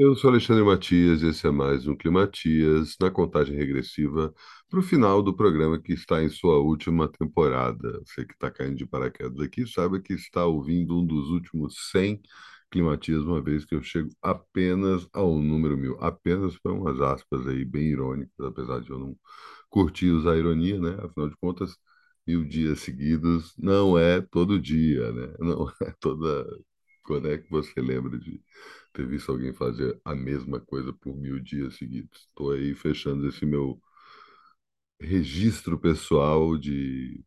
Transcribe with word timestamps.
Eu 0.00 0.14
sou 0.14 0.30
Alexandre 0.30 0.62
Matias 0.62 1.22
e 1.22 1.26
esse 1.28 1.44
é 1.46 1.50
mais 1.50 1.86
um 1.88 1.96
Climatias 1.96 2.94
na 3.00 3.10
contagem 3.10 3.56
regressiva 3.56 4.32
para 4.70 4.78
o 4.78 4.82
final 4.82 5.20
do 5.22 5.34
programa 5.34 5.80
que 5.82 5.92
está 5.92 6.22
em 6.22 6.28
sua 6.28 6.58
última 6.58 7.08
temporada. 7.10 8.00
Você 8.06 8.24
que 8.24 8.32
está 8.32 8.48
caindo 8.50 8.76
de 8.76 8.86
paraquedas 8.86 9.40
aqui 9.40 9.66
sabe 9.66 10.00
que 10.00 10.12
está 10.14 10.46
ouvindo 10.46 10.96
um 11.00 11.04
dos 11.04 11.28
últimos 11.30 11.90
100 11.90 12.20
Climatias, 12.70 13.22
uma 13.24 13.42
vez 13.42 13.64
que 13.64 13.74
eu 13.74 13.82
chego 13.82 14.10
apenas 14.22 15.08
ao 15.12 15.36
número 15.38 15.76
mil. 15.76 15.96
Apenas 16.00 16.56
para 16.58 16.72
umas 16.72 17.00
aspas 17.00 17.46
aí 17.48 17.64
bem 17.64 17.88
irônicas, 17.90 18.38
apesar 18.46 18.80
de 18.80 18.90
eu 18.90 18.98
não 18.98 19.16
curtir 19.70 20.10
usar 20.10 20.36
ironia, 20.36 20.78
né? 20.80 20.90
Afinal 21.02 21.28
de 21.30 21.36
contas, 21.38 21.76
mil 22.26 22.44
dias 22.44 22.80
seguidos 22.80 23.54
não 23.58 23.98
é 23.98 24.20
todo 24.20 24.60
dia, 24.60 25.10
né? 25.12 25.34
Não 25.40 25.68
é 25.82 25.92
toda. 26.00 26.46
Quando 27.08 27.30
é 27.30 27.38
que 27.38 27.50
você 27.50 27.80
lembra 27.80 28.18
de 28.18 28.38
ter 28.92 29.06
visto 29.06 29.32
alguém 29.32 29.54
fazer 29.54 29.98
a 30.04 30.14
mesma 30.14 30.60
coisa 30.60 30.92
por 30.92 31.16
mil 31.16 31.40
dias 31.40 31.76
seguidos. 31.76 32.20
Estou 32.28 32.52
aí 32.52 32.74
fechando 32.74 33.26
esse 33.26 33.46
meu 33.46 33.80
registro 35.00 35.78
pessoal 35.80 36.58
de, 36.58 37.24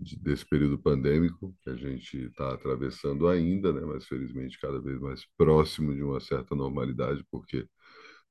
de, 0.00 0.16
desse 0.18 0.44
período 0.44 0.78
pandêmico 0.78 1.54
que 1.62 1.70
a 1.70 1.76
gente 1.76 2.16
está 2.26 2.54
atravessando 2.54 3.28
ainda, 3.28 3.72
né? 3.72 3.82
mas 3.86 4.04
felizmente 4.06 4.58
cada 4.58 4.80
vez 4.80 4.98
mais 5.00 5.24
próximo 5.36 5.94
de 5.94 6.02
uma 6.02 6.18
certa 6.20 6.54
normalidade, 6.56 7.24
porque 7.30 7.68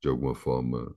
de 0.01 0.09
alguma 0.09 0.35
forma 0.35 0.93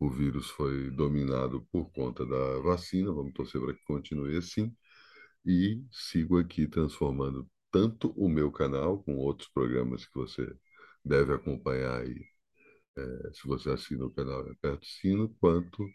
o 0.00 0.10
vírus 0.10 0.50
foi 0.50 0.90
dominado 0.90 1.62
por 1.72 1.90
conta 1.92 2.26
da 2.26 2.58
vacina. 2.60 3.12
Vamos 3.12 3.32
torcer 3.34 3.60
para 3.60 3.74
que 3.74 3.84
continue 3.84 4.36
assim. 4.36 4.74
E 5.46 5.82
sigo 5.92 6.38
aqui 6.38 6.66
transformando 6.68 7.48
tanto 7.72 8.12
o 8.16 8.28
meu 8.28 8.52
canal, 8.52 9.02
com 9.02 9.16
outros 9.16 9.48
programas 9.48 10.06
que 10.06 10.14
você 10.14 10.46
deve 11.04 11.32
acompanhar 11.34 12.02
aí, 12.02 12.24
é, 12.96 13.30
se 13.32 13.46
você 13.46 13.70
assina 13.70 14.04
o 14.04 14.10
canal, 14.10 14.40
aperta 14.40 14.82
o 14.82 14.86
sino, 14.86 15.28
quanto 15.40 15.88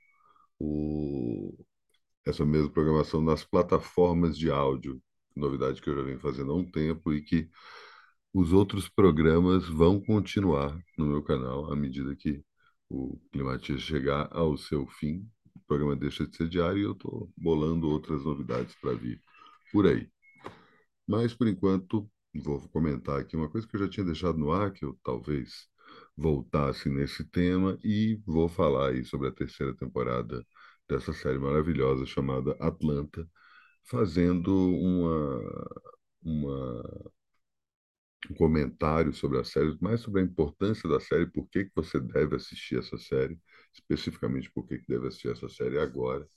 o, 0.60 1.58
essa 2.26 2.46
mesma 2.46 2.70
programação 2.72 3.22
nas 3.22 3.44
plataformas 3.46 4.38
de 4.38 4.52
áudio, 4.52 5.02
novidade 5.36 5.82
que 5.82 5.90
eu 5.90 5.96
já 5.96 6.04
venho 6.04 6.20
fazendo 6.20 6.52
há 6.52 6.56
um 6.56 6.70
tempo 6.70 7.14
e 7.14 7.22
que 7.22 7.50
os 8.34 8.54
outros 8.54 8.90
programas 8.90 9.68
vão 9.68 10.00
continuar 10.02 10.78
no 10.98 11.06
meu 11.08 11.23
canal 11.23 11.72
à 11.72 11.76
medida 11.76 12.16
que 12.16 12.44
o 12.90 13.20
Climatia 13.32 13.78
chegar 13.78 14.30
ao 14.32 14.58
seu 14.58 14.88
fim. 14.88 15.28
O 15.56 15.60
programa 15.68 15.96
deixa 15.96 16.26
de 16.28 16.36
ser 16.36 16.48
diário 16.50 16.80
e 16.80 16.84
eu 16.84 16.94
estou 16.94 17.32
bolando 17.38 17.90
outras 17.90 18.23
novidades 18.23 18.76
para 18.82 18.94
vir 18.94 19.22
por 19.72 19.88
aí. 19.88 20.10
Mas, 21.08 21.34
por 21.34 21.48
enquanto, 21.48 22.10
vou 22.36 22.68
comentar 22.70 23.20
aqui 23.20 23.36
uma 23.36 23.50
coisa 23.50 23.68
que 23.68 23.76
eu 23.76 23.80
já 23.82 23.90
tinha 23.90 24.06
deixado 24.06 24.38
no 24.38 24.52
ar, 24.52 24.72
que 24.74 24.86
eu 24.86 24.98
talvez 25.04 25.68
voltasse 26.16 26.90
nesse 26.90 27.24
tema, 27.26 27.78
e 27.84 28.22
vou 28.26 28.50
falar 28.50 28.90
aí 28.92 29.04
sobre 29.06 29.28
a 29.30 29.32
terceira 29.32 29.76
temporada 29.76 30.46
dessa 30.90 31.14
série 31.14 31.40
maravilhosa 31.40 32.06
chamada 32.06 32.52
Atlanta, 32.60 33.28
fazendo 33.86 34.54
uma, 34.54 35.42
uma, 36.24 37.12
um 38.30 38.34
comentário 38.36 39.14
sobre 39.14 39.40
a 39.40 39.44
série, 39.44 39.78
mais 39.82 40.02
sobre 40.02 40.22
a 40.22 40.24
importância 40.24 40.90
da 40.90 41.00
série, 41.00 41.28
por 41.28 41.48
que, 41.50 41.66
que 41.66 41.72
você 41.76 42.00
deve 42.00 42.36
assistir 42.36 42.80
essa 42.80 42.98
série, 42.98 43.40
especificamente 43.74 44.52
por 44.52 44.68
que, 44.68 44.80
que 44.80 44.88
deve 44.88 45.08
assistir 45.08 45.30
essa 45.32 45.48
série 45.50 45.78
agora 45.80 46.28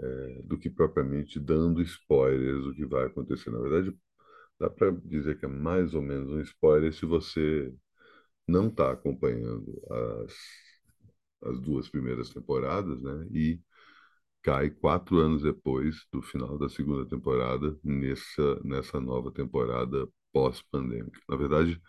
é, 0.00 0.42
do 0.44 0.58
que 0.58 0.70
propriamente 0.70 1.38
dando 1.40 1.82
spoilers 1.82 2.64
do 2.64 2.74
que 2.74 2.86
vai 2.86 3.06
acontecer. 3.06 3.50
Na 3.50 3.60
verdade, 3.60 3.96
dá 4.60 4.70
para 4.70 4.90
dizer 4.92 5.38
que 5.38 5.46
é 5.46 5.48
mais 5.48 5.94
ou 5.94 6.02
menos 6.02 6.30
um 6.30 6.40
spoiler 6.42 6.92
se 6.92 7.06
você 7.06 7.74
não 8.48 8.68
está 8.68 8.92
acompanhando 8.92 9.80
as, 10.24 10.34
as 11.44 11.60
duas 11.60 11.88
primeiras 11.88 12.30
temporadas, 12.30 13.00
né? 13.02 13.26
E 13.32 13.60
cai 14.42 14.70
quatro 14.70 15.18
anos 15.18 15.42
depois 15.42 16.06
do 16.12 16.22
final 16.22 16.58
da 16.58 16.68
segunda 16.68 17.06
temporada 17.08 17.76
nessa 17.84 18.60
nessa 18.64 19.00
nova 19.00 19.30
temporada 19.32 20.08
pós-pandêmica. 20.32 21.20
Na 21.28 21.36
verdade, 21.36 21.80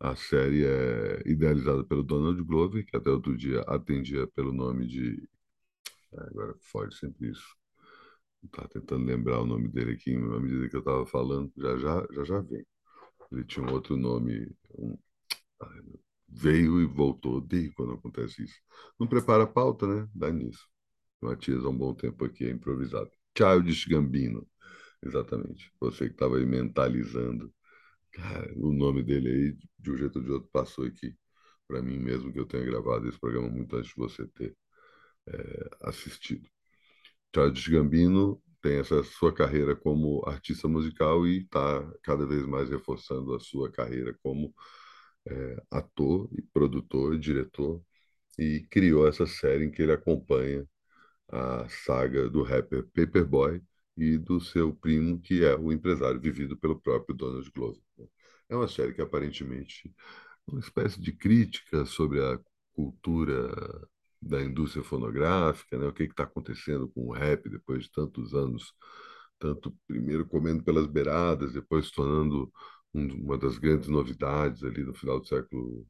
a 0.00 0.16
série 0.16 0.64
é 0.66 1.22
idealizada 1.26 1.84
pelo 1.84 2.02
Donald 2.02 2.42
Glover, 2.44 2.84
que 2.86 2.96
até 2.96 3.10
outro 3.10 3.36
dia 3.36 3.62
atendia 3.62 4.26
pelo 4.28 4.52
nome 4.52 4.86
de 4.86 5.28
Agora 6.16 6.54
foge 6.60 6.96
sempre 6.96 7.30
isso. 7.30 7.56
Estava 8.44 8.68
tentando 8.68 9.04
lembrar 9.04 9.40
o 9.40 9.46
nome 9.46 9.68
dele 9.68 9.92
aqui, 9.92 10.14
à 10.14 10.40
medida 10.40 10.68
que 10.68 10.76
eu 10.76 10.80
estava 10.80 11.06
falando, 11.06 11.52
já 11.56 11.76
já, 11.78 12.06
já 12.12 12.24
já 12.24 12.40
vem. 12.40 12.66
Ele 13.30 13.44
tinha 13.44 13.64
um 13.66 13.72
outro 13.72 13.96
nome, 13.96 14.50
um... 14.78 14.98
veio 16.28 16.80
e 16.80 16.86
voltou. 16.86 17.36
Odeio 17.36 17.72
quando 17.74 17.94
acontece 17.94 18.42
isso. 18.44 18.60
Não 18.98 19.06
prepara 19.06 19.44
a 19.44 19.46
pauta, 19.46 19.86
né? 19.86 20.08
Dá 20.14 20.30
nisso. 20.32 20.68
Matias 21.20 21.64
há 21.64 21.68
um 21.68 21.76
bom 21.78 21.94
tempo 21.94 22.24
aqui 22.24 22.44
é 22.46 22.50
improvisado. 22.50 23.10
Childish 23.36 23.86
Gambino, 23.86 24.46
exatamente. 25.02 25.72
Você 25.80 26.06
que 26.08 26.14
estava 26.14 26.36
aí 26.38 26.46
mentalizando. 26.46 27.52
Cara, 28.12 28.52
o 28.56 28.72
nome 28.72 29.02
dele 29.02 29.28
aí, 29.30 29.58
de 29.78 29.90
um 29.90 29.96
jeito 29.96 30.18
ou 30.18 30.24
de 30.24 30.30
outro, 30.30 30.50
passou 30.52 30.84
aqui 30.84 31.16
para 31.66 31.80
mim 31.82 31.98
mesmo 31.98 32.30
que 32.32 32.38
eu 32.38 32.44
tenha 32.46 32.64
gravado 32.64 33.08
esse 33.08 33.18
programa 33.18 33.48
muito 33.48 33.74
antes 33.76 33.88
de 33.90 33.96
você 33.96 34.26
ter 34.28 34.54
é, 35.28 35.70
assistido. 35.82 36.48
Childish 37.34 37.68
Gambino 37.68 38.42
tem 38.62 38.78
essa 38.78 39.02
sua 39.04 39.34
carreira 39.34 39.76
como 39.76 40.22
artista 40.26 40.68
musical 40.68 41.26
e 41.26 41.42
está 41.42 41.92
cada 42.02 42.26
vez 42.26 42.46
mais 42.46 42.70
reforçando 42.70 43.34
a 43.34 43.40
sua 43.40 43.70
carreira 43.72 44.16
como 44.22 44.54
é, 45.26 45.62
ator 45.70 46.28
e 46.32 46.42
produtor 46.42 47.18
diretor 47.18 47.82
e 48.38 48.66
criou 48.70 49.06
essa 49.08 49.26
série 49.26 49.66
em 49.66 49.70
que 49.70 49.82
ele 49.82 49.92
acompanha 49.92 50.66
a 51.28 51.68
saga 51.68 52.28
do 52.30 52.42
rapper 52.42 52.84
Paperboy 52.94 53.62
e 53.96 54.18
do 54.18 54.40
seu 54.40 54.74
primo, 54.74 55.20
que 55.20 55.44
é 55.44 55.56
o 55.56 55.72
empresário 55.72 56.20
vivido 56.20 56.56
pelo 56.56 56.80
próprio 56.80 57.16
Donald 57.16 57.50
Glover. 57.52 57.82
É 58.48 58.56
uma 58.56 58.68
série 58.68 58.94
que 58.94 59.02
aparentemente 59.02 59.88
é 60.48 60.50
uma 60.52 60.60
espécie 60.60 61.00
de 61.00 61.12
crítica 61.12 61.84
sobre 61.86 62.22
a 62.22 62.38
cultura 62.74 63.50
da 64.22 64.42
indústria 64.42 64.84
fonográfica, 64.84 65.76
né? 65.78 65.86
O 65.86 65.92
que 65.92 66.04
está 66.04 66.24
acontecendo 66.24 66.88
com 66.88 67.08
o 67.08 67.12
rap 67.12 67.48
depois 67.50 67.84
de 67.84 67.90
tantos 67.92 68.34
anos, 68.34 68.72
tanto 69.38 69.76
primeiro 69.86 70.26
comendo 70.26 70.62
pelas 70.64 70.86
beiradas, 70.86 71.52
depois 71.52 71.86
se 71.86 71.92
tornando 71.92 72.52
um, 72.94 73.06
uma 73.24 73.38
das 73.38 73.58
grandes 73.58 73.88
novidades 73.88 74.62
ali 74.64 74.84
no 74.84 74.94
final 74.94 75.20
do 75.20 75.26
século 75.26 75.86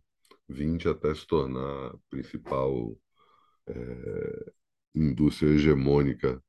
XX, 0.50 0.86
até 0.86 1.14
se 1.14 1.26
tornar 1.26 1.94
principal 2.10 2.96
é, 3.68 4.52
indústria 4.94 5.50
hegemônica 5.50 6.42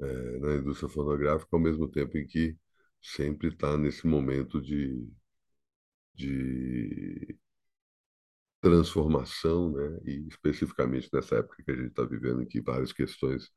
é, 0.00 0.38
na 0.40 0.54
indústria 0.56 0.88
fonográfica, 0.88 1.48
ao 1.52 1.60
mesmo 1.60 1.88
tempo 1.88 2.16
em 2.18 2.26
que 2.26 2.56
sempre 3.00 3.48
está 3.48 3.76
nesse 3.76 4.06
momento 4.06 4.60
de, 4.60 5.08
de 6.14 7.36
transformação, 8.62 9.72
né? 9.72 9.98
E 10.06 10.28
especificamente 10.28 11.10
nessa 11.12 11.36
época 11.38 11.62
que 11.64 11.72
a 11.72 11.76
gente 11.76 11.88
está 11.88 12.04
vivendo, 12.04 12.42
em 12.42 12.46
que 12.46 12.62
várias 12.62 12.92
questões 12.92 13.50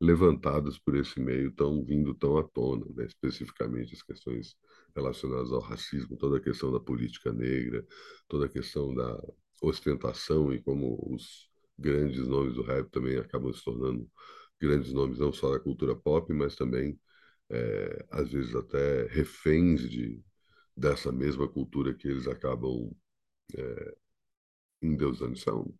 levantadas 0.00 0.78
por 0.78 0.96
esse 0.96 1.20
meio 1.20 1.50
estão 1.50 1.84
vindo 1.84 2.14
tão 2.14 2.38
à 2.38 2.44
tona, 2.44 2.86
né? 2.94 3.04
Especificamente 3.06 3.94
as 3.94 4.02
questões 4.02 4.56
relacionadas 4.96 5.52
ao 5.52 5.60
racismo, 5.60 6.16
toda 6.16 6.38
a 6.38 6.40
questão 6.40 6.72
da 6.72 6.80
política 6.80 7.32
negra, 7.32 7.84
toda 8.28 8.46
a 8.46 8.48
questão 8.48 8.94
da 8.94 9.20
ostentação 9.62 10.52
e 10.52 10.62
como 10.62 10.98
os 11.12 11.48
grandes 11.78 12.26
nomes 12.28 12.54
do 12.54 12.62
rap 12.62 12.88
também 12.90 13.18
acabam 13.18 13.52
se 13.52 13.64
tornando 13.64 14.08
grandes 14.60 14.92
nomes 14.92 15.18
não 15.18 15.32
só 15.32 15.50
da 15.50 15.58
cultura 15.60 15.96
pop, 15.96 16.32
mas 16.32 16.54
também 16.56 16.98
é, 17.50 18.06
às 18.10 18.30
vezes 18.32 18.54
até 18.54 19.06
reféns 19.08 19.88
de 19.90 20.22
dessa 20.76 21.12
mesma 21.12 21.48
cultura 21.48 21.94
que 21.94 22.08
eles 22.08 22.26
acabam 22.28 22.90
é, 23.56 23.94
endeusando. 24.82 25.34
Isso 25.34 25.50
é 25.50 25.54
um, 25.54 25.72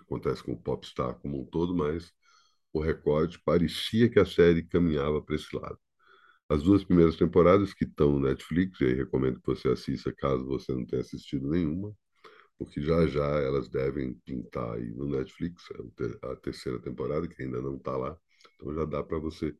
acontece 0.00 0.42
com 0.42 0.52
o 0.52 0.60
Popstar 0.60 1.14
como 1.20 1.40
um 1.42 1.46
todo, 1.46 1.74
mas 1.74 2.12
o 2.72 2.80
recorde 2.80 3.40
parecia 3.44 4.08
que 4.10 4.18
a 4.20 4.26
série 4.26 4.62
caminhava 4.64 5.22
para 5.22 5.36
esse 5.36 5.54
lado. 5.56 5.78
As 6.48 6.62
duas 6.62 6.84
primeiras 6.84 7.16
temporadas 7.16 7.72
que 7.74 7.84
estão 7.84 8.12
no 8.12 8.20
Netflix, 8.20 8.80
e 8.80 8.84
aí 8.86 8.94
recomendo 8.94 9.40
que 9.40 9.46
você 9.46 9.68
assista 9.68 10.12
caso 10.12 10.46
você 10.46 10.72
não 10.72 10.84
tenha 10.86 11.02
assistido 11.02 11.48
nenhuma, 11.48 11.94
porque 12.58 12.82
já 12.82 13.06
já 13.06 13.24
elas 13.40 13.68
devem 13.68 14.14
pintar 14.24 14.74
aí 14.74 14.90
no 14.92 15.06
Netflix, 15.08 15.64
a 16.22 16.36
terceira 16.36 16.80
temporada, 16.80 17.28
que 17.28 17.42
ainda 17.42 17.62
não 17.62 17.76
está 17.76 17.96
lá. 17.96 18.16
Então 18.56 18.74
já 18.74 18.84
dá 18.84 19.02
para 19.02 19.18
você 19.18 19.56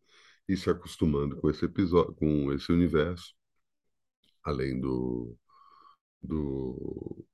ir 0.48 0.56
se 0.56 0.70
acostumando 0.70 1.36
com 1.36 1.50
esse 1.50 1.64
episódio, 1.64 2.14
com 2.14 2.52
esse 2.52 2.72
universo, 2.72 3.34
além 4.44 4.78
do, 4.80 5.36
do 6.22 7.26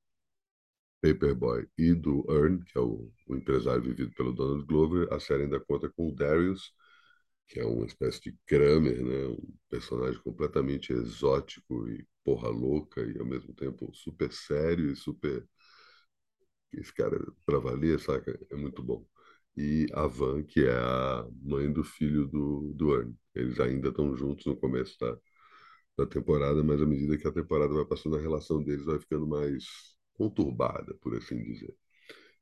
Paperboy 1.14 1.68
e 1.78 1.94
do 1.94 2.24
Earn, 2.28 2.62
que 2.64 2.78
é 2.78 2.80
o, 2.80 3.10
o, 3.28 3.36
empresário 3.36 3.82
vivido 3.82 4.12
pelo 4.14 4.32
Donald 4.32 4.64
Glover, 4.66 5.08
a 5.12 5.20
série 5.20 5.44
ainda 5.44 5.60
conta 5.60 5.88
com 5.90 6.08
o 6.08 6.14
Darius, 6.14 6.72
que 7.48 7.60
é 7.60 7.64
uma 7.64 7.86
espécie 7.86 8.20
de 8.22 8.36
Kramer, 8.46 9.04
né? 9.04 9.26
Um 9.28 9.54
personagem 9.70 10.20
completamente 10.22 10.92
exótico 10.92 11.88
e 11.88 12.06
porra 12.24 12.48
louca 12.48 13.02
e 13.02 13.18
ao 13.18 13.26
mesmo 13.26 13.54
tempo 13.54 13.90
super 13.94 14.32
sério 14.32 14.90
e 14.90 14.96
super 14.96 15.46
esse 16.72 16.92
cara 16.92 17.18
para 17.44 17.58
valer, 17.58 18.00
saca? 18.00 18.38
É 18.50 18.56
muito 18.56 18.82
bom. 18.82 19.06
E 19.56 19.86
a 19.94 20.06
Van, 20.06 20.42
que 20.42 20.60
é 20.66 20.72
a 20.76 21.26
mãe 21.42 21.72
do 21.72 21.82
filho 21.84 22.26
do, 22.26 22.72
do 22.74 22.94
Ernie. 22.94 23.16
Eles 23.34 23.58
ainda 23.60 23.88
estão 23.88 24.14
juntos 24.16 24.46
no 24.46 24.56
começo 24.56 24.98
da, 25.00 25.16
da 25.98 26.06
temporada, 26.06 26.62
mas 26.62 26.80
à 26.82 26.86
medida 26.86 27.18
que 27.18 27.26
a 27.28 27.32
temporada 27.32 27.72
vai 27.74 27.84
passando, 27.86 28.16
a 28.16 28.20
relação 28.20 28.62
deles 28.62 28.84
vai 28.84 28.98
ficando 28.98 29.26
mais 29.26 29.95
conturbada, 30.16 30.94
por 30.94 31.14
assim 31.16 31.42
dizer. 31.42 31.74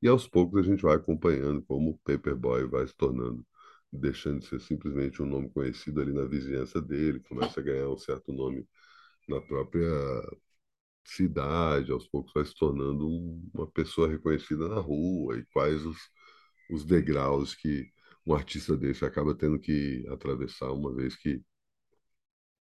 E 0.02 0.08
aos 0.08 0.26
poucos 0.28 0.60
a 0.60 0.70
gente 0.70 0.82
vai 0.82 0.96
acompanhando 0.96 1.62
como 1.62 1.90
o 1.90 1.98
Paperboy 1.98 2.66
vai 2.68 2.86
se 2.86 2.94
tornando, 2.96 3.46
deixando 3.92 4.40
de 4.40 4.46
ser 4.46 4.60
simplesmente 4.60 5.22
um 5.22 5.26
nome 5.26 5.50
conhecido 5.50 6.00
ali 6.00 6.12
na 6.12 6.24
vizinhança 6.24 6.80
dele, 6.82 7.20
começa 7.20 7.60
a 7.60 7.62
ganhar 7.62 7.88
um 7.88 7.96
certo 7.98 8.32
nome 8.32 8.66
na 9.28 9.40
própria 9.40 9.88
cidade, 11.04 11.92
aos 11.92 12.06
poucos 12.08 12.32
vai 12.32 12.44
se 12.44 12.54
tornando 12.54 13.06
um, 13.08 13.48
uma 13.54 13.66
pessoa 13.70 14.08
reconhecida 14.08 14.68
na 14.68 14.80
rua, 14.80 15.38
e 15.38 15.44
quais 15.46 15.84
os, 15.84 15.98
os 16.70 16.84
degraus 16.84 17.54
que 17.54 17.90
um 18.26 18.34
artista 18.34 18.76
desse 18.76 19.04
acaba 19.04 19.34
tendo 19.34 19.58
que 19.58 20.06
atravessar 20.08 20.72
uma 20.72 20.92
vez 20.94 21.14
que 21.16 21.42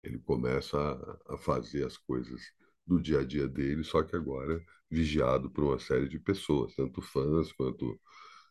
ele 0.03 0.19
começa 0.19 0.79
a, 0.79 1.35
a 1.35 1.39
fazer 1.39 1.85
as 1.87 1.97
coisas 1.97 2.41
do 2.87 3.01
dia 3.01 3.21
a 3.21 3.25
dia 3.25 3.49
dele, 3.49 3.85
só 3.85 4.03
que 4.03 4.17
agora 4.17 4.63
vigiado 4.91 5.51
por 5.51 5.65
uma 5.65 5.79
série 5.79 6.09
de 6.09 6.19
pessoas, 6.19 6.75
tanto 6.75 7.03
fãs 7.03 7.53
quanto 7.53 8.01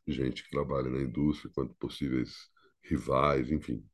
gente 0.08 0.44
que 0.44 0.50
trabalha 0.52 0.90
na 0.90 1.02
indústria, 1.02 1.52
quanto 1.54 1.74
possíveis 1.76 2.50
rivais, 2.84 3.52
enfim. 3.52 3.86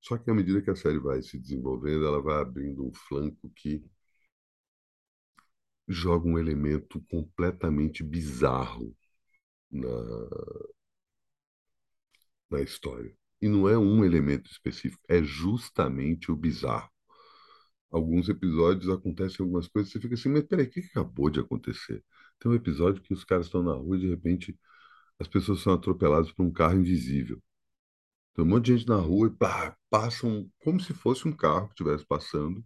Só 0.00 0.18
que 0.18 0.30
à 0.30 0.34
medida 0.34 0.62
que 0.62 0.70
a 0.70 0.76
série 0.76 0.98
vai 0.98 1.22
se 1.22 1.38
desenvolvendo, 1.38 2.06
ela 2.06 2.22
vai 2.22 2.40
abrindo 2.40 2.86
um 2.86 2.92
flanco 2.94 3.50
que 3.56 3.84
joga 5.88 6.26
um 6.28 6.38
elemento 6.38 7.00
completamente 7.08 8.02
bizarro 8.02 8.94
na, 9.70 9.88
na 12.50 12.60
história. 12.62 13.14
E 13.40 13.48
não 13.48 13.68
é 13.68 13.76
um 13.76 14.04
elemento 14.04 14.50
específico, 14.50 15.02
é 15.08 15.22
justamente 15.22 16.30
o 16.32 16.36
bizarro. 16.36 16.90
Alguns 17.94 18.28
episódios 18.28 18.90
acontecem 18.90 19.44
algumas 19.44 19.68
coisas, 19.68 19.92
você 19.92 20.00
fica 20.00 20.14
assim, 20.14 20.28
mas 20.30 20.44
peraí, 20.44 20.66
o 20.66 20.70
que 20.70 20.80
acabou 20.80 21.30
de 21.30 21.40
acontecer? 21.40 22.04
Tem 22.40 22.50
um 22.50 22.54
episódio 22.54 23.02
que 23.02 23.14
os 23.14 23.24
caras 23.24 23.46
estão 23.46 23.62
na 23.62 23.74
rua 23.74 23.96
e 23.96 24.00
de 24.00 24.08
repente 24.10 24.58
as 25.20 25.28
pessoas 25.28 25.60
são 25.62 25.74
atropeladas 25.74 26.32
por 26.32 26.44
um 26.44 26.52
carro 26.52 26.78
invisível. 26.78 27.42
Tem 28.34 28.44
um 28.44 28.48
monte 28.48 28.66
de 28.66 28.78
gente 28.78 28.88
na 28.88 28.96
rua 28.96 29.28
e 29.28 29.30
pá, 29.30 29.76
passam 29.90 30.50
como 30.60 30.80
se 30.80 30.92
fosse 30.94 31.28
um 31.28 31.32
carro 31.32 31.68
que 31.68 31.74
estivesse 31.74 32.06
passando, 32.06 32.64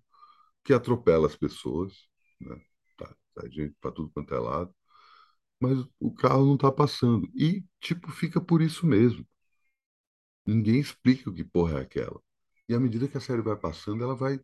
que 0.65 0.73
atropela 0.75 1.27
as 1.29 1.37
pessoas, 1.37 1.95
né? 2.41 2.61
Tá, 2.99 3.15
tá 3.35 3.49
gente 3.51 3.75
para 3.81 3.93
tudo 3.93 4.11
quanto 4.13 4.35
é 4.35 4.39
lado, 4.41 4.75
mas 5.61 5.79
o 6.01 6.13
carro 6.15 6.47
não 6.47 6.55
está 6.57 6.73
passando. 6.73 7.29
E, 7.35 7.65
tipo, 7.81 8.11
fica 8.13 8.41
por 8.41 8.63
isso 8.63 8.87
mesmo. 8.87 9.27
Ninguém 10.47 10.81
explica 10.81 11.31
o 11.31 11.35
que 11.35 11.45
porra 11.45 11.79
é 11.79 11.83
aquela. 11.83 12.21
E 12.69 12.75
à 12.75 12.81
medida 12.81 13.09
que 13.09 13.17
a 13.17 13.21
série 13.21 13.43
vai 13.43 13.57
passando, 13.57 14.03
ela 14.05 14.15
vai. 14.17 14.41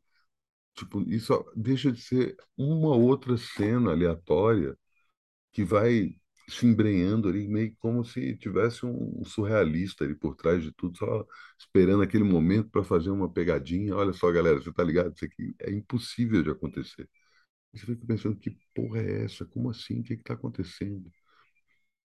Tipo, 0.74 1.02
isso 1.08 1.44
deixa 1.56 1.92
de 1.92 2.00
ser 2.00 2.36
uma 2.56 2.96
outra 2.96 3.36
cena 3.36 3.92
aleatória 3.92 4.76
que 5.52 5.64
vai 5.64 6.16
se 6.48 6.66
embrenhando 6.66 7.28
ali, 7.28 7.48
meio 7.48 7.74
como 7.78 8.04
se 8.04 8.36
tivesse 8.36 8.84
um 8.86 9.24
surrealista 9.24 10.04
ali 10.04 10.14
por 10.14 10.34
trás 10.36 10.62
de 10.62 10.72
tudo, 10.72 10.96
só 10.98 11.26
esperando 11.58 12.02
aquele 12.02 12.24
momento 12.24 12.70
para 12.70 12.84
fazer 12.84 13.10
uma 13.10 13.30
pegadinha. 13.32 13.96
Olha 13.96 14.12
só, 14.12 14.30
galera, 14.32 14.60
você 14.60 14.72
tá 14.72 14.84
ligado? 14.84 15.14
Isso 15.14 15.24
aqui 15.24 15.54
é 15.60 15.70
impossível 15.72 16.42
de 16.42 16.50
acontecer. 16.50 17.08
Você 17.74 17.86
fica 17.86 18.06
pensando, 18.06 18.36
que 18.38 18.56
porra 18.74 19.00
é 19.00 19.24
essa? 19.24 19.44
Como 19.46 19.70
assim? 19.70 20.00
O 20.00 20.04
que 20.04 20.14
está 20.14 20.34
acontecendo? 20.34 21.10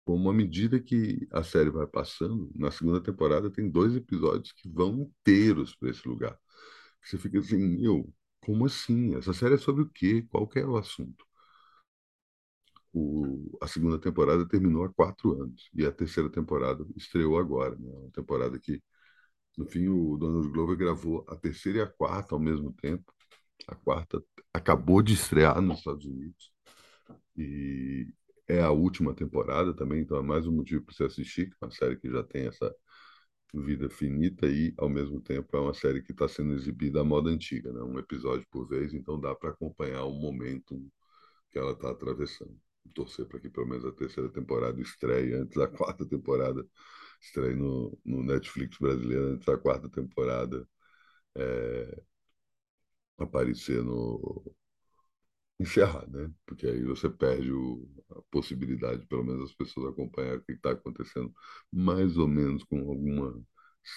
Como 0.06 0.30
à 0.30 0.34
medida 0.34 0.80
que 0.80 1.28
a 1.32 1.44
série 1.44 1.70
vai 1.70 1.86
passando, 1.88 2.52
na 2.56 2.72
segunda 2.72 3.02
temporada 3.02 3.52
tem 3.52 3.70
dois 3.70 3.96
episódios 3.96 4.52
que 4.54 4.68
vão 4.68 5.02
inteiros 5.02 5.76
para 5.76 5.90
esse 5.92 6.08
lugar. 6.08 6.38
Você 7.04 7.18
fica 7.18 7.40
assim, 7.40 7.58
meu, 7.58 8.14
como 8.50 8.66
assim? 8.66 9.16
Essa 9.16 9.32
série 9.32 9.56
é 9.56 9.58
sobre 9.60 9.84
o 9.84 9.90
quê? 9.90 10.24
Qual 10.32 10.48
que 10.48 10.58
é 10.60 10.66
o 10.66 10.76
assunto? 10.76 11.24
O, 12.92 13.58
a 13.62 13.68
segunda 13.68 14.00
temporada 14.00 14.48
terminou 14.48 14.84
há 14.84 14.90
quatro 14.90 15.40
anos 15.42 15.70
e 15.74 15.86
a 15.86 15.92
terceira 15.92 16.30
temporada 16.30 16.84
estreou 16.98 17.38
agora, 17.38 17.76
né? 17.78 17.92
Uma 17.92 18.12
temporada 18.12 18.60
que, 18.60 18.82
no 19.58 19.66
fim, 19.66 19.88
o 19.90 20.18
Donald 20.18 20.50
Glover 20.50 20.78
gravou 20.78 21.26
a 21.30 21.36
terceira 21.38 21.80
e 21.80 21.82
a 21.82 21.88
quarta 21.88 22.36
ao 22.36 22.40
mesmo 22.40 22.74
tempo. 22.74 23.14
A 23.68 23.76
quarta 23.76 24.24
acabou 24.54 25.02
de 25.04 25.14
estrear 25.14 25.62
nos 25.62 25.80
Estados 25.80 26.06
Unidos 26.06 26.52
e 27.38 28.08
é 28.48 28.62
a 28.62 28.72
última 28.72 29.14
temporada 29.14 29.76
também, 29.76 30.02
então 30.02 30.18
é 30.18 30.24
mais 30.24 30.48
um 30.48 30.52
motivo 30.54 30.84
para 30.84 30.96
você 30.96 31.06
assistir, 31.06 31.50
que 31.50 31.56
é 31.62 31.66
uma 31.66 31.72
série 31.72 31.98
que 31.98 32.10
já 32.12 32.24
tem 32.24 32.48
essa 32.48 32.76
vida 33.54 33.90
finita 33.90 34.48
e, 34.48 34.74
ao 34.78 34.90
mesmo 34.90 35.20
tempo, 35.22 35.56
é 35.56 35.60
uma 35.60 35.74
série 35.74 36.02
que 36.02 36.12
está 36.12 36.28
sendo 36.28 36.54
exibida 36.54 37.02
à 37.02 37.04
moda 37.04 37.30
antiga, 37.30 37.72
né? 37.74 37.82
um 37.82 37.98
episódio 38.00 38.46
por 38.52 38.68
vez, 38.68 38.94
então 38.94 39.20
dá 39.20 39.34
para 39.36 39.50
acompanhar 39.52 40.04
o 40.06 40.14
momento 40.14 40.80
que 41.50 41.58
ela 41.58 41.72
está 41.74 41.92
atravessando. 41.92 42.56
Torcer 42.94 43.26
para 43.28 43.40
que 43.40 43.50
pelo 43.50 43.68
menos 43.68 43.86
a 43.86 43.92
terceira 43.92 44.30
temporada 44.30 44.82
estreie 44.82 45.34
antes 45.36 45.56
da 45.58 45.68
quarta 45.70 46.06
temporada, 46.08 46.66
estreie 47.22 47.56
no, 47.56 47.98
no 48.06 48.24
Netflix 48.24 48.78
brasileiro 48.80 49.34
antes 49.34 49.46
da 49.46 49.58
quarta 49.58 49.90
temporada 49.90 50.68
é, 51.36 52.02
aparecer 53.18 53.84
no, 53.84 54.56
encerrar, 55.60 56.08
né? 56.10 56.32
Porque 56.46 56.68
aí 56.68 56.84
você 56.84 57.10
perde 57.10 57.52
o, 57.52 57.88
a 58.12 58.22
possibilidade, 58.32 59.06
pelo 59.08 59.24
menos, 59.24 59.50
as 59.52 59.56
pessoas 59.56 59.92
acompanhar 59.92 60.38
o 60.38 60.42
que 60.44 60.54
está 60.54 60.72
acontecendo, 60.72 61.34
mais 61.72 62.18
ou 62.18 62.28
menos 62.28 62.64
com 62.64 62.80
alguma 62.90 63.42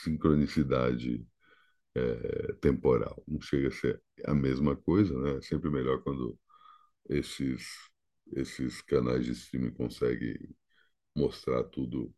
sincronicidade 0.05 1.26
é, 1.94 2.53
temporal. 2.61 3.23
Não 3.29 3.41
chega 3.41 3.69
a 3.69 3.70
ser 3.73 4.03
a 4.26 4.35
mesma 4.35 4.76
coisa, 4.76 5.19
né? 5.20 5.37
É 5.38 5.41
sempre 5.43 5.70
melhor 5.70 6.03
quando 6.03 6.38
esses, 7.09 7.67
esses 8.35 8.82
canais 8.82 9.25
de 9.26 9.32
streaming 9.32 9.73
conseguem 9.73 10.37
mostrar 11.17 11.65
tudo 11.65 12.15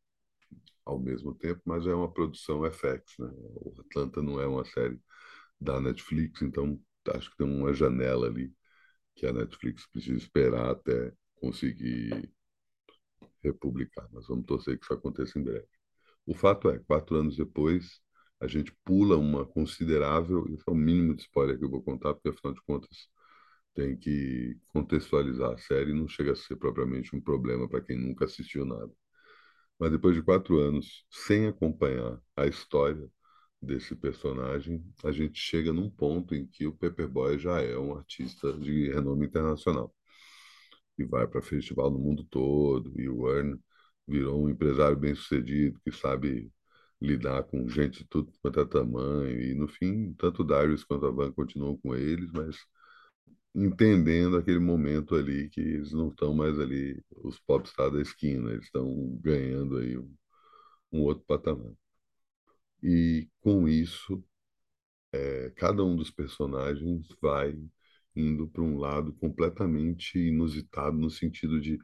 ao 0.84 0.98
mesmo 0.98 1.34
tempo, 1.34 1.60
mas 1.64 1.86
é 1.86 1.94
uma 1.94 2.12
produção 2.12 2.64
FX, 2.66 3.18
né? 3.18 3.28
O 3.36 3.74
Atlanta 3.80 4.22
não 4.22 4.40
é 4.40 4.46
uma 4.46 4.64
série 4.64 5.00
da 5.60 5.80
Netflix, 5.80 6.42
então 6.42 6.80
acho 7.10 7.30
que 7.32 7.38
tem 7.38 7.46
uma 7.48 7.74
janela 7.74 8.28
ali 8.28 8.54
que 9.14 9.26
a 9.26 9.32
Netflix 9.32 9.86
precisa 9.86 10.16
esperar 10.16 10.70
até 10.70 11.12
conseguir 11.36 12.30
republicar. 13.42 14.08
Mas 14.12 14.26
vamos 14.26 14.46
torcer 14.46 14.78
que 14.78 14.84
isso 14.84 14.92
aconteça 14.94 15.38
em 15.38 15.42
breve. 15.42 15.66
O 16.26 16.34
fato 16.34 16.70
é, 16.70 16.78
quatro 16.80 17.16
anos 17.16 17.36
depois, 17.36 18.00
a 18.40 18.46
gente 18.46 18.72
pula 18.84 19.16
uma 19.16 19.44
considerável, 19.46 20.46
isso 20.48 20.64
é 20.68 20.72
o 20.72 20.74
mínimo 20.74 21.14
de 21.14 21.22
spoiler 21.22 21.58
que 21.58 21.64
eu 21.64 21.70
vou 21.70 21.82
contar, 21.82 22.14
porque 22.14 22.30
afinal 22.30 22.54
de 22.54 22.62
contas 22.62 23.08
tem 23.74 23.96
que 23.96 24.58
contextualizar 24.68 25.52
a 25.52 25.58
série 25.58 25.92
não 25.92 26.08
chega 26.08 26.32
a 26.32 26.36
ser 26.36 26.56
propriamente 26.56 27.14
um 27.16 27.20
problema 27.20 27.68
para 27.68 27.80
quem 27.80 27.98
nunca 27.98 28.24
assistiu 28.26 28.64
nada. 28.64 28.90
Mas 29.78 29.90
depois 29.90 30.14
de 30.14 30.22
quatro 30.22 30.58
anos 30.60 31.04
sem 31.10 31.46
acompanhar 31.48 32.20
a 32.36 32.46
história 32.46 33.10
desse 33.64 33.94
personagem, 33.96 34.84
a 35.04 35.12
gente 35.12 35.38
chega 35.38 35.72
num 35.72 35.90
ponto 35.90 36.34
em 36.34 36.46
que 36.46 36.66
o 36.66 36.72
Paperboy 36.74 37.38
já 37.38 37.60
é 37.62 37.76
um 37.78 37.96
artista 37.96 38.52
de 38.54 38.90
renome 38.92 39.26
internacional. 39.26 39.94
E 40.98 41.04
vai 41.04 41.26
para 41.26 41.42
festival 41.42 41.90
no 41.90 41.98
mundo 41.98 42.24
todo, 42.30 42.92
e 43.00 43.08
o 43.08 43.28
Earn 43.28 43.58
virou 44.06 44.44
um 44.44 44.48
empresário 44.50 44.96
bem-sucedido 44.96 45.80
que 45.84 45.92
sabe 45.92 46.52
lidar 47.00 47.42
com 47.44 47.68
gente 47.68 48.00
de 48.00 48.08
tudo 48.08 48.32
quanto 48.42 48.60
é 48.60 48.64
tamanho. 48.66 49.40
E 49.40 49.54
no 49.54 49.68
fim, 49.68 50.14
tanto 50.14 50.42
o 50.42 50.46
Darius 50.46 50.84
quanto 50.84 51.06
a 51.06 51.10
Van 51.10 51.32
continuam 51.32 51.76
com 51.78 51.94
eles, 51.94 52.30
mas 52.32 52.56
entendendo 53.54 54.36
aquele 54.36 54.58
momento 54.58 55.14
ali 55.14 55.48
que 55.48 55.60
eles 55.60 55.92
não 55.92 56.08
estão 56.08 56.34
mais 56.34 56.58
ali 56.58 57.02
os 57.22 57.38
popstars 57.40 57.92
da 57.92 58.00
esquina, 58.02 58.50
eles 58.52 58.64
estão 58.66 59.16
ganhando 59.20 59.78
aí 59.78 59.96
um, 59.98 60.14
um 60.92 61.02
outro 61.02 61.24
patamar. 61.26 61.72
E 62.84 63.28
com 63.40 63.68
isso, 63.68 64.22
é, 65.12 65.50
cada 65.56 65.84
um 65.84 65.96
dos 65.96 66.10
personagens 66.10 67.08
vai 67.20 67.58
indo 68.16 68.48
para 68.48 68.62
um 68.62 68.78
lado 68.78 69.12
completamente 69.14 70.18
inusitado, 70.18 70.96
no 70.98 71.10
sentido 71.10 71.60
de 71.60 71.78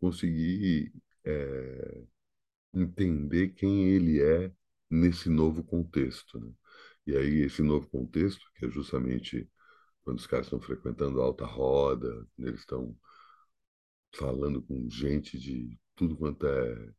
conseguir 0.00 0.92
é, 1.24 2.04
entender 2.74 3.50
quem 3.50 3.88
ele 3.90 4.20
é 4.22 4.52
nesse 4.90 5.28
novo 5.30 5.64
contexto. 5.64 6.40
Né? 6.40 6.52
E 7.06 7.16
aí, 7.16 7.40
esse 7.42 7.62
novo 7.62 7.88
contexto, 7.90 8.44
que 8.56 8.66
é 8.66 8.70
justamente 8.70 9.48
quando 10.02 10.18
os 10.18 10.26
caras 10.26 10.46
estão 10.46 10.60
frequentando 10.60 11.20
a 11.20 11.24
alta 11.24 11.44
roda, 11.46 12.26
eles 12.38 12.60
estão 12.60 12.96
falando 14.14 14.62
com 14.62 14.88
gente 14.90 15.38
de 15.38 15.78
tudo 15.94 16.16
quanto 16.16 16.46
é 16.46 16.92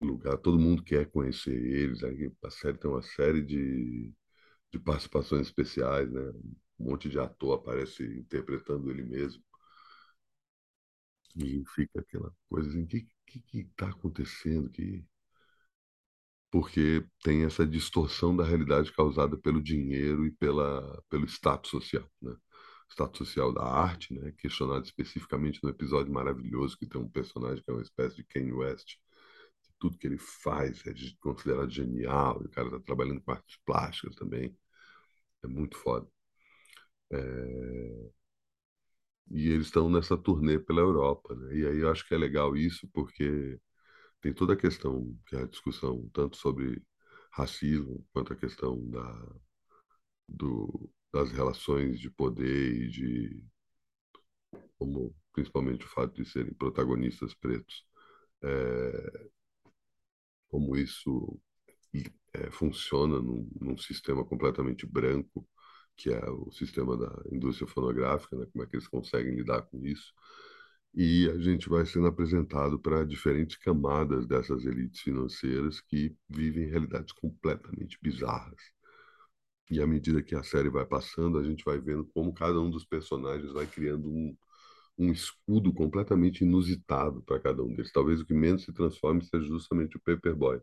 lugar, 0.00 0.38
todo 0.38 0.58
mundo 0.58 0.82
quer 0.82 1.06
conhecer 1.10 1.52
eles. 1.54 2.02
Aí 2.04 2.30
a 2.44 2.50
série 2.50 2.78
tem 2.78 2.90
uma 2.90 3.02
série 3.02 3.42
de, 3.42 4.12
de 4.72 4.78
participações 4.80 5.48
especiais, 5.48 6.10
né? 6.12 6.22
Um 6.80 6.86
monte 6.90 7.08
de 7.08 7.18
ator 7.18 7.54
aparece 7.58 8.04
interpretando 8.04 8.90
ele 8.90 9.04
mesmo. 9.04 9.42
E 11.36 11.62
fica 11.72 12.00
aquela 12.00 12.34
coisa 12.48 12.68
assim, 12.68 12.82
o 12.82 12.86
que 12.88 13.06
está 13.52 13.88
acontecendo? 13.90 14.68
Que 14.70 15.04
porque 16.50 17.04
tem 17.22 17.44
essa 17.44 17.66
distorção 17.66 18.36
da 18.36 18.44
realidade 18.44 18.92
causada 18.92 19.36
pelo 19.36 19.62
dinheiro 19.62 20.26
e 20.26 20.30
pela, 20.32 21.02
pelo 21.10 21.26
status 21.26 21.70
social, 21.70 22.08
né? 22.22 22.34
Status 22.90 23.18
social 23.18 23.52
da 23.52 23.64
arte, 23.64 24.14
né? 24.14 24.32
Questionado 24.38 24.84
especificamente 24.84 25.60
no 25.62 25.68
episódio 25.70 26.12
maravilhoso 26.12 26.76
que 26.78 26.86
tem 26.86 27.00
um 27.00 27.08
personagem 27.08 27.62
que 27.62 27.70
é 27.70 27.74
uma 27.74 27.82
espécie 27.82 28.16
de 28.16 28.24
Kanye 28.24 28.52
West, 28.52 28.96
tudo 29.78 29.98
que 29.98 30.06
ele 30.06 30.18
faz 30.18 30.84
é 30.86 30.92
considerado 31.20 31.70
genial, 31.70 32.38
o 32.38 32.48
cara 32.50 32.68
está 32.68 32.80
trabalhando 32.80 33.20
com 33.22 33.32
artes 33.32 33.56
plásticas 33.64 34.14
também, 34.16 34.56
é 35.44 35.46
muito 35.48 35.76
foda. 35.78 36.08
É... 37.10 38.10
E 39.30 39.48
eles 39.50 39.66
estão 39.66 39.90
nessa 39.90 40.16
turnê 40.16 40.58
pela 40.58 40.80
Europa, 40.80 41.34
né? 41.34 41.56
E 41.56 41.66
aí 41.66 41.78
eu 41.78 41.90
acho 41.90 42.06
que 42.06 42.14
é 42.14 42.18
legal 42.18 42.56
isso 42.56 42.88
porque 42.92 43.58
tem 44.20 44.32
toda 44.34 44.54
a 44.54 44.56
questão, 44.56 45.16
que 45.26 45.36
é 45.36 45.42
a 45.42 45.46
discussão 45.46 46.08
tanto 46.12 46.36
sobre 46.36 46.82
racismo 47.32 48.06
quanto 48.12 48.32
a 48.32 48.36
questão 48.36 48.78
da, 48.90 49.36
do, 50.28 50.90
das 51.12 51.30
relações 51.32 52.00
de 52.00 52.10
poder 52.10 52.74
e 52.74 52.88
de 52.90 53.44
como 54.78 55.14
principalmente 55.32 55.84
o 55.84 55.88
fato 55.88 56.14
de 56.14 56.28
serem 56.28 56.54
protagonistas 56.54 57.34
pretos, 57.34 57.84
é, 58.42 59.28
como 60.56 60.74
isso 60.74 61.38
é, 62.32 62.50
funciona 62.50 63.20
num, 63.20 63.46
num, 63.60 63.76
sistema 63.76 64.24
completamente 64.24 64.86
branco, 64.86 65.46
que 65.94 66.08
é 66.08 66.30
o 66.30 66.50
sistema 66.50 66.96
da 66.96 67.22
indústria 67.30 67.68
fonográfica, 67.68 68.34
né? 68.36 68.46
como 68.50 68.64
é 68.64 68.66
que 68.66 68.74
eles 68.74 68.88
conseguem 68.88 69.34
lidar 69.34 69.62
com 69.62 69.84
isso 69.84 70.14
e 70.94 71.28
a 71.28 71.38
gente 71.38 71.68
vai 71.68 71.84
sendo 71.84 72.06
apresentado 72.06 72.78
para 72.78 73.04
diferentes 73.04 73.56
camadas 73.56 74.26
dessas 74.26 74.64
elites 74.64 75.02
financeiras 75.02 75.78
que 75.78 76.16
vivem 76.26 76.70
realidades 76.70 77.12
completamente 77.12 77.98
bizarras. 78.00 78.72
E 79.70 79.78
à 79.82 79.86
medida 79.86 80.22
que 80.22 80.34
a 80.34 80.42
série 80.42 80.70
vai 80.70 80.86
passando, 80.86 81.36
a 81.38 81.44
gente 81.44 81.62
vai 81.66 81.78
vendo 81.78 82.06
como 82.14 82.32
cada 82.32 82.58
um 82.58 82.70
dos 82.70 82.86
personagens 82.86 83.52
vai 83.52 83.66
criando 83.66 84.08
um, 84.08 84.34
um 84.98 85.12
escudo 85.12 85.72
completamente 85.72 86.42
inusitado 86.44 87.22
para 87.22 87.40
cada 87.40 87.62
um 87.62 87.68
deles. 87.74 87.92
Talvez 87.92 88.20
o 88.20 88.26
que 88.26 88.34
menos 88.34 88.64
se 88.64 88.72
transforme 88.72 89.24
seja 89.24 89.46
justamente 89.46 89.96
o 89.96 90.00
Paperboy, 90.00 90.60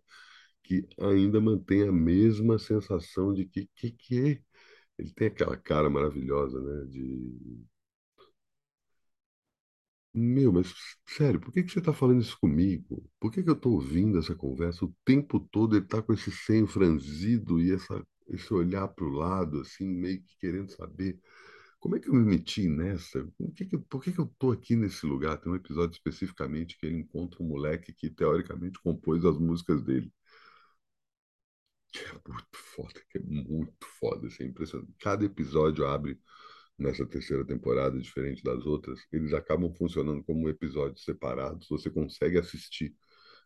que 0.64 0.88
ainda 1.00 1.42
mantém 1.42 1.84
a 1.88 1.92
mesma 1.92 2.60
sensação 2.60 3.34
de 3.34 3.46
que 3.46 3.70
que, 3.76 3.92
que 3.92 4.20
é. 4.20 4.42
Ele 5.00 5.14
tem 5.14 5.28
aquela 5.28 5.58
cara 5.58 5.90
maravilhosa, 5.90 6.62
né? 6.62 6.86
De 6.88 7.66
meu, 10.14 10.52
mas 10.54 10.72
sério, 11.08 11.40
por 11.40 11.52
que 11.52 11.64
que 11.64 11.72
você 11.72 11.80
está 11.80 11.94
falando 11.94 12.22
isso 12.22 12.38
comigo? 12.40 13.04
Por 13.20 13.32
que 13.32 13.42
que 13.44 13.50
eu 13.50 13.54
estou 13.56 13.74
ouvindo 13.74 14.20
essa 14.20 14.36
conversa 14.36 14.86
o 14.86 14.96
tempo 15.04 15.40
todo? 15.40 15.76
Ele 15.76 15.86
está 15.86 16.02
com 16.02 16.14
esse 16.14 16.32
senho 16.32 16.68
franzido 16.68 17.60
e 17.60 17.72
essa, 17.74 18.06
esse 18.30 18.54
olhar 18.54 18.88
para 18.90 19.06
o 19.06 19.10
lado, 19.10 19.62
assim, 19.62 19.88
meio 19.88 20.22
que 20.22 20.38
querendo 20.40 20.70
saber 20.72 21.20
como 21.84 21.98
é 21.98 22.00
que 22.00 22.08
eu 22.08 22.14
me 22.14 22.24
meti 22.24 22.70
nessa? 22.70 23.30
Que 23.56 23.66
que, 23.66 23.78
por 23.78 24.02
que 24.02 24.14
que 24.14 24.20
eu 24.20 24.24
estou 24.26 24.54
aqui 24.54 24.74
nesse 24.74 25.06
lugar? 25.06 25.38
Tem 25.38 25.52
um 25.52 25.56
episódio 25.56 25.92
especificamente 25.94 26.78
que 26.78 26.86
ele 26.86 26.96
encontra 27.00 27.44
um 27.44 27.48
moleque 27.48 27.92
que 27.94 28.10
teoricamente 28.10 28.80
compôs 28.82 29.26
as 29.26 29.38
músicas 29.38 29.84
dele. 29.84 30.10
Que 31.92 32.00
é 32.00 32.14
muito 32.26 32.48
foda, 32.54 33.02
que 33.10 33.18
é 33.18 33.22
muito 33.22 33.86
foda, 34.00 34.28
assim, 34.28 34.44
é 34.44 34.48
impressionante. 34.48 34.94
Cada 34.98 35.26
episódio 35.26 35.86
abre 35.86 36.18
nessa 36.80 37.06
terceira 37.06 37.46
temporada, 37.46 38.00
diferente 38.00 38.42
das 38.44 38.66
outras, 38.66 39.02
eles 39.12 39.34
acabam 39.34 39.74
funcionando 39.76 40.24
como 40.24 40.48
episódios 40.50 41.04
separados. 41.04 41.68
Você 41.70 41.90
consegue 41.90 42.38
assistir 42.40 42.96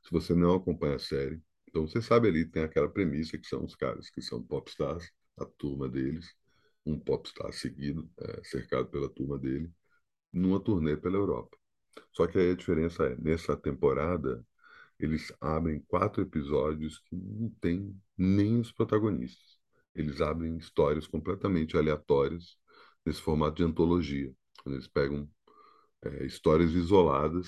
se 0.04 0.12
você 0.12 0.36
não 0.36 0.56
acompanha 0.56 0.96
a 0.98 1.00
série. 1.00 1.42
Então 1.70 1.88
você 1.88 2.02
sabe 2.04 2.28
ali, 2.28 2.46
tem 2.46 2.64
aquela 2.64 2.90
premissa 2.90 3.36
que 3.38 3.48
são 3.48 3.66
os 3.66 3.76
caras 3.76 4.12
que 4.12 4.22
são 4.22 4.44
popstars, 4.44 5.12
a 5.38 5.46
turma 5.46 5.90
deles, 5.90 6.36
um 6.88 7.00
popstar 7.00 7.52
seguido, 7.54 8.10
é, 8.20 8.44
cercado 8.44 8.88
pela 8.88 9.10
turma 9.10 9.38
dele, 9.38 9.72
numa 10.32 10.60
turnê 10.60 10.98
pela 10.98 11.18
Europa. 11.18 11.58
Só 12.14 12.28
que 12.28 12.38
aí 12.38 12.52
a 12.52 12.56
diferença 12.56 13.06
é, 13.06 13.16
nessa 13.18 13.56
temporada, 13.58 14.46
eles 15.00 15.32
abrem 15.42 15.82
quatro 15.88 16.22
episódios 16.22 17.00
que 17.00 17.16
não 17.16 17.50
tem 17.62 17.96
nem 18.18 18.60
os 18.60 18.72
protagonistas. 18.72 19.58
Eles 19.94 20.22
abrem 20.22 20.58
histórias 20.58 21.08
completamente 21.08 21.78
aleatórias 21.78 22.58
nesse 23.06 23.22
formato 23.22 23.58
de 23.58 23.64
antologia. 23.64 24.34
Eles 24.66 24.88
pegam 24.88 25.30
é, 26.04 26.26
histórias 26.26 26.72
isoladas 26.72 27.48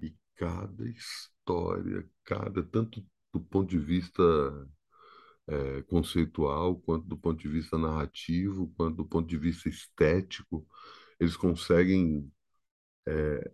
e 0.00 0.14
cada 0.36 0.88
história, 0.88 2.08
cada 2.24 2.62
tanto 2.62 3.04
do 3.32 3.40
ponto 3.40 3.68
de 3.70 3.78
vista 3.78 4.22
é, 5.48 5.82
conceitual, 5.84 6.76
quanto 6.80 7.06
do 7.06 7.16
ponto 7.16 7.40
de 7.40 7.48
vista 7.48 7.78
narrativo, 7.78 8.72
quanto 8.76 8.96
do 8.98 9.06
ponto 9.06 9.28
de 9.28 9.38
vista 9.38 9.68
estético, 9.68 10.66
eles 11.20 11.36
conseguem 11.36 12.30
é, 13.06 13.52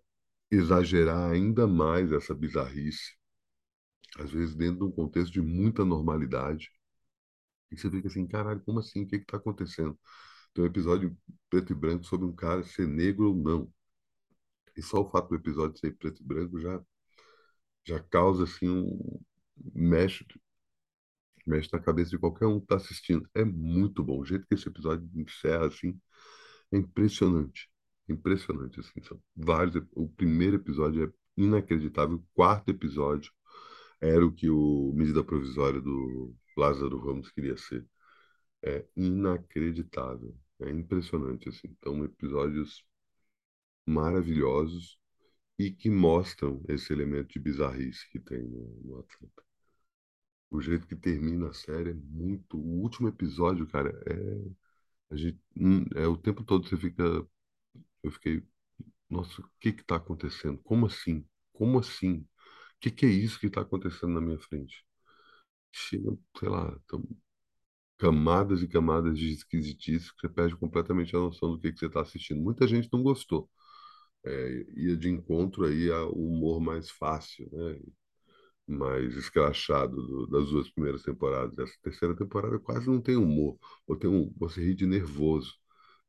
exagerar 0.50 1.32
ainda 1.32 1.66
mais 1.66 2.12
essa 2.12 2.34
bizarrice, 2.34 3.16
às 4.18 4.30
vezes 4.30 4.54
dentro 4.54 4.78
de 4.78 4.84
um 4.84 4.90
contexto 4.92 5.32
de 5.32 5.42
muita 5.42 5.84
normalidade. 5.84 6.70
E 7.72 7.76
você 7.76 7.90
fica 7.90 8.06
assim, 8.08 8.26
caralho, 8.26 8.60
como 8.64 8.78
assim? 8.78 9.02
O 9.04 9.08
que 9.08 9.16
está 9.16 9.36
acontecendo? 9.36 9.98
Tem 10.54 10.64
um 10.64 10.66
episódio 10.68 11.16
preto 11.50 11.72
e 11.72 11.76
branco 11.76 12.04
sobre 12.04 12.26
um 12.26 12.34
cara 12.34 12.62
ser 12.64 12.86
negro 12.88 13.30
ou 13.30 13.36
não. 13.36 13.72
E 14.76 14.82
só 14.82 15.00
o 15.00 15.08
fato 15.10 15.30
do 15.30 15.36
episódio 15.36 15.78
ser 15.78 15.96
preto 15.96 16.20
e 16.22 16.26
branco 16.26 16.60
já, 16.60 16.78
já 17.84 18.00
causa 18.00 18.44
assim 18.44 18.68
um 18.68 19.20
mexe, 19.74 20.26
mexe 21.46 21.68
na 21.72 21.80
cabeça 21.80 22.10
de 22.10 22.18
qualquer 22.18 22.46
um 22.46 22.58
que 22.58 22.64
está 22.66 22.76
assistindo. 22.76 23.28
É 23.34 23.44
muito 23.44 24.02
bom. 24.04 24.20
O 24.20 24.24
jeito 24.24 24.46
que 24.46 24.54
esse 24.54 24.68
episódio 24.68 25.08
encerra 25.14 25.66
assim 25.66 25.98
é 26.72 26.78
impressionante. 26.78 27.70
Impressionante 28.08 28.80
assim. 28.80 29.02
São 29.02 29.20
vários. 29.36 29.76
O 29.94 30.08
primeiro 30.08 30.56
episódio 30.56 31.04
é 31.06 31.12
inacreditável. 31.36 32.16
O 32.16 32.26
quarto 32.34 32.70
episódio 32.70 33.32
era 34.00 34.24
o 34.24 34.32
que 34.32 34.50
o 34.50 34.92
medida 34.94 35.24
provisória 35.24 35.80
do 35.80 36.34
Lázaro 36.56 36.98
Ramos 36.98 37.30
queria 37.30 37.56
ser 37.56 37.86
é 38.62 38.86
inacreditável. 38.96 40.34
É 40.60 40.70
impressionante, 40.70 41.48
assim. 41.48 41.68
Então, 41.68 42.04
episódios 42.04 42.84
maravilhosos 43.86 44.98
e 45.58 45.70
que 45.70 45.90
mostram 45.90 46.62
esse 46.68 46.92
elemento 46.92 47.32
de 47.32 47.40
bizarrice 47.40 48.08
que 48.10 48.20
tem 48.20 48.42
no, 48.42 48.80
no 48.84 48.98
Atlanta. 49.00 49.42
O 50.52 50.60
jeito 50.62 50.86
que 50.88 50.96
termina 50.96 51.48
a 51.50 51.54
série 51.54 51.90
é 51.90 51.94
muito. 51.94 52.58
O 52.58 52.82
último 52.82 53.08
episódio, 53.08 53.66
cara, 53.68 53.90
é. 54.06 54.52
A 55.14 55.16
gente, 55.16 55.40
hum, 55.56 55.84
é 55.96 56.06
o 56.08 56.16
tempo 56.16 56.44
todo 56.44 56.68
você 56.68 56.76
fica. 56.76 57.04
Eu 58.02 58.10
fiquei. 58.12 58.42
Nossa, 59.10 59.42
o 59.42 59.50
que 59.60 59.72
que 59.72 59.84
tá 59.84 59.96
acontecendo? 59.96 60.58
Como 60.64 60.86
assim? 60.86 61.26
Como 61.52 61.78
assim? 61.80 62.18
O 62.20 62.26
que 62.80 62.90
que 62.90 63.06
é 63.06 63.10
isso 63.10 63.40
que 63.40 63.46
está 63.48 63.62
acontecendo 63.62 64.14
na 64.14 64.20
minha 64.20 64.38
frente? 64.40 64.84
Chega, 65.72 66.16
sei 66.38 66.48
lá, 66.48 66.76
camadas 67.98 68.62
e 68.62 68.68
camadas 68.68 69.16
de 69.18 69.32
esquisitice 69.32 70.12
que 70.14 70.20
você 70.22 70.28
perde 70.28 70.56
completamente 70.56 71.14
a 71.16 71.18
noção 71.20 71.52
do 71.52 71.58
que, 71.60 71.72
que 71.72 71.78
você 71.78 71.86
está 71.86 72.00
assistindo. 72.00 72.40
Muita 72.42 72.66
gente 72.66 72.88
não 72.92 73.02
gostou. 73.02 73.48
É, 74.24 74.66
ia 74.76 74.96
de 74.96 75.10
encontro 75.10 75.64
aí 75.66 75.90
ao 75.92 76.12
humor 76.12 76.60
mais 76.60 76.90
fácil, 76.90 77.48
né? 77.52 77.80
Mais 78.66 79.16
escrachado 79.16 79.96
do, 79.96 80.26
das 80.26 80.48
duas 80.50 80.70
primeiras 80.70 81.02
temporadas. 81.02 81.58
Essa 81.58 81.78
terceira 81.82 82.16
temporada 82.16 82.58
quase 82.58 82.88
não 82.88 83.00
tem 83.00 83.16
humor, 83.16 83.58
ou 83.86 83.96
tem 83.96 84.10
um, 84.10 84.32
você 84.36 84.62
ri 84.62 84.74
de 84.74 84.86
nervoso. 84.86 85.54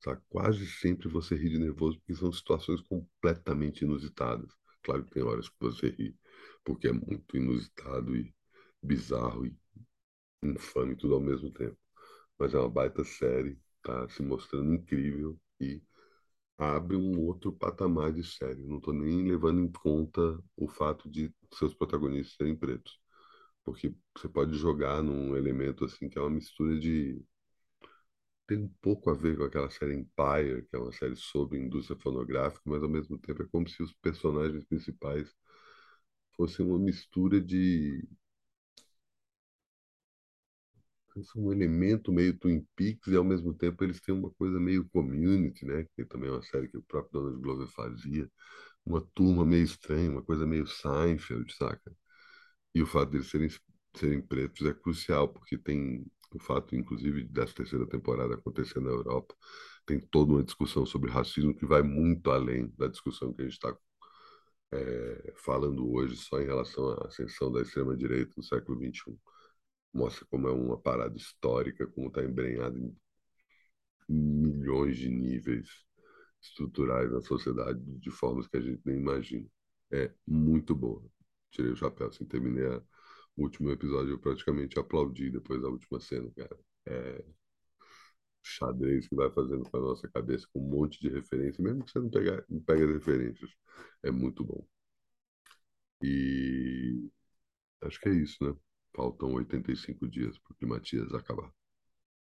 Sabe? 0.04 0.22
Quase 0.30 0.66
sempre 0.68 1.08
você 1.10 1.36
ri 1.36 1.50
de 1.50 1.60
nervoso 1.60 1.98
porque 2.00 2.16
são 2.16 2.32
situações 2.32 2.82
completamente 2.82 3.84
inusitadas. 3.84 4.52
Claro 4.84 5.04
que 5.06 5.12
tem 5.12 5.24
horas 5.24 5.48
que 5.50 5.56
você 5.60 5.90
ri, 5.90 6.16
porque 6.64 6.88
é 6.90 6.92
muito 6.94 7.38
inusitado 7.38 8.16
e 8.16 8.34
bizarro 8.82 9.46
e 9.46 9.56
infame 10.44 10.96
tudo 10.96 11.16
ao 11.16 11.22
mesmo 11.22 11.52
tempo 11.52 11.78
mas 12.38 12.54
é 12.54 12.60
uma 12.60 12.70
baita 12.70 13.04
série, 13.04 13.60
tá 13.84 14.08
se 14.10 14.22
mostrando 14.24 14.74
incrível 14.74 15.40
e 15.60 15.82
abre 16.58 16.96
um 16.96 17.20
outro 17.22 17.52
patamar 17.54 18.12
de 18.14 18.24
série. 18.24 18.62
Não 18.64 18.78
estou 18.78 18.94
nem 18.94 19.28
levando 19.28 19.62
em 19.62 19.72
conta 19.72 20.22
o 20.58 20.68
fato 20.68 21.10
de 21.10 21.34
seus 21.54 21.74
protagonistas 21.74 22.36
serem 22.36 22.56
pretos, 22.56 23.00
porque 23.66 23.96
você 24.18 24.30
pode 24.30 24.56
jogar 24.58 25.04
num 25.04 25.36
elemento 25.38 25.86
assim 25.86 26.10
que 26.10 26.18
é 26.18 26.22
uma 26.22 26.30
mistura 26.32 26.80
de 26.80 27.24
tem 28.48 28.58
um 28.58 28.68
pouco 28.82 29.10
a 29.10 29.14
ver 29.14 29.38
com 29.38 29.44
aquela 29.44 29.70
série 29.70 29.96
Empire, 29.96 30.66
que 30.70 30.76
é 30.76 30.80
uma 30.80 30.92
série 30.92 31.16
sobre 31.16 31.60
indústria 31.60 31.98
fonográfica, 32.00 32.62
mas 32.66 32.84
ao 32.84 32.90
mesmo 32.90 33.18
tempo 33.18 33.44
é 33.44 33.48
como 33.48 33.68
se 33.70 33.82
os 33.84 33.94
personagens 33.94 34.64
principais 34.66 35.34
fosse 36.36 36.62
uma 36.62 36.78
mistura 36.80 37.40
de 37.42 38.08
são 41.24 41.44
um 41.44 41.52
elemento 41.52 42.12
meio 42.12 42.38
Twin 42.38 42.66
Peaks 42.76 43.08
e 43.08 43.16
ao 43.16 43.24
mesmo 43.24 43.54
tempo 43.54 43.84
eles 43.84 44.02
têm 44.02 44.16
uma 44.16 44.32
coisa 44.32 44.60
meio 44.60 44.88
Community, 44.90 45.66
né? 45.66 45.86
Que 45.96 46.06
também 46.06 46.30
é 46.30 46.34
uma 46.34 46.42
série 46.44 46.68
que 46.68 46.78
o 46.78 46.84
próprio 46.84 47.22
Donald 47.22 47.42
Glover 47.42 47.68
fazia. 47.68 48.30
Uma 48.86 49.02
turma 49.14 49.46
meio 49.46 49.64
estranha, 49.64 50.10
uma 50.10 50.24
coisa 50.24 50.46
meio 50.46 50.68
Seinfeld, 50.68 51.54
saca? 51.56 51.96
E 52.76 52.82
o 52.82 52.86
fato 52.88 53.12
deles 53.12 53.30
serem, 53.30 53.50
serem 53.96 54.22
pretos 54.22 54.66
é 54.68 54.74
crucial, 54.74 55.30
porque 55.30 55.58
tem 55.58 56.06
o 56.34 56.40
fato, 56.40 56.76
inclusive, 56.76 57.24
dessa 57.26 57.54
terceira 57.56 57.88
temporada 57.88 58.36
acontecer 58.36 58.80
na 58.80 58.90
Europa, 58.90 59.36
tem 59.86 60.00
toda 60.00 60.34
uma 60.34 60.44
discussão 60.44 60.86
sobre 60.86 61.12
racismo 61.12 61.56
que 61.56 61.66
vai 61.66 61.84
muito 61.84 62.32
além 62.32 62.74
da 62.78 62.88
discussão 62.88 63.34
que 63.34 63.42
a 63.42 63.46
gente 63.46 63.54
está 63.54 63.76
é, 64.72 65.34
falando 65.38 65.92
hoje 65.92 66.16
só 66.18 66.42
em 66.42 66.46
relação 66.46 66.90
à 66.90 67.08
ascensão 67.08 67.52
da 67.52 67.62
extrema-direita 67.62 68.34
no 68.38 68.44
século 68.44 68.78
XXI 68.80 69.18
mostra 69.94 70.26
como 70.28 70.48
é 70.48 70.52
uma 70.52 70.78
parada 70.80 71.16
histórica, 71.18 71.88
como 71.88 72.08
está 72.08 72.24
embrenhado 72.24 72.78
em 72.80 72.96
milhões 74.10 74.98
de 74.98 75.10
níveis 75.10 75.68
estruturais 76.42 77.12
na 77.12 77.22
sociedade 77.22 77.80
de 78.00 78.12
formas 78.12 78.48
que 78.48 78.58
a 78.58 78.62
gente 78.62 78.82
nem 78.86 78.98
imagina. 78.98 79.48
É 79.92 80.12
muito 80.28 80.76
boa. 80.76 81.04
Tirei 81.52 81.72
o 81.72 81.76
chapéu, 81.76 82.08
assim, 82.08 82.26
terminei 82.26 82.66
a, 82.68 82.78
o 83.38 83.44
último 83.44 83.72
episódio, 83.72 84.12
eu 84.14 84.20
praticamente 84.20 84.80
aplaudi 84.80 85.30
depois 85.32 85.62
da 85.62 85.70
última 85.70 86.00
cena, 86.00 86.32
cara. 86.36 86.58
É 86.88 87.24
xadrez 88.44 89.08
que 89.08 89.16
vai 89.16 89.30
fazendo 89.32 89.68
com 89.70 89.78
a 89.78 89.82
nossa 89.82 90.08
cabeça 90.08 90.48
com 90.54 90.60
um 90.60 90.70
monte 90.70 91.00
de 91.00 91.10
referência, 91.10 91.64
mesmo 91.64 91.84
que 91.84 91.92
você 91.92 92.00
não, 92.00 92.10
não 92.50 92.62
pegue 92.62 92.84
as 92.84 92.90
referências. 92.94 93.50
É 94.04 94.12
muito 94.12 94.44
bom. 94.46 94.64
E 96.04 97.10
acho 97.84 98.00
que 98.02 98.10
é 98.10 98.14
isso, 98.14 98.44
né? 98.44 98.56
Faltam 98.96 99.34
85 99.34 100.08
dias 100.08 100.38
para 100.38 100.54
o 100.54 100.56
Climatias 100.56 101.14
acabar. 101.14 101.52